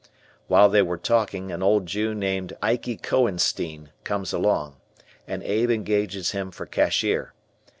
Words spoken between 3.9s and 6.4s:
comes along, and Abe engages